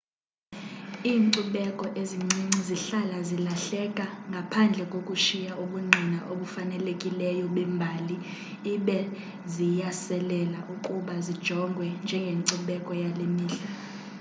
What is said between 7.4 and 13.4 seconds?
bembali ibe ziyaselela ukuba zijongwe njengencubeko yale